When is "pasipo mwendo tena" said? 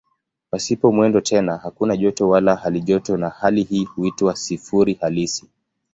0.49-1.57